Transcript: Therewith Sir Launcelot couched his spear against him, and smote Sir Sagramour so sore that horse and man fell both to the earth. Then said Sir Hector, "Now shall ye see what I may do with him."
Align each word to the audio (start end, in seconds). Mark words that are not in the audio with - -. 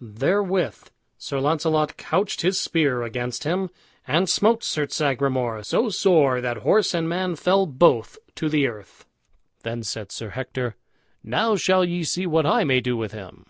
Therewith 0.00 0.90
Sir 1.18 1.38
Launcelot 1.38 1.96
couched 1.96 2.40
his 2.40 2.58
spear 2.58 3.04
against 3.04 3.44
him, 3.44 3.70
and 4.08 4.28
smote 4.28 4.64
Sir 4.64 4.88
Sagramour 4.88 5.62
so 5.62 5.88
sore 5.88 6.40
that 6.40 6.56
horse 6.56 6.94
and 6.94 7.08
man 7.08 7.36
fell 7.36 7.64
both 7.64 8.18
to 8.34 8.48
the 8.48 8.66
earth. 8.66 9.06
Then 9.62 9.84
said 9.84 10.10
Sir 10.10 10.30
Hector, 10.30 10.74
"Now 11.22 11.54
shall 11.54 11.84
ye 11.84 12.02
see 12.02 12.26
what 12.26 12.44
I 12.44 12.64
may 12.64 12.80
do 12.80 12.96
with 12.96 13.12
him." 13.12 13.46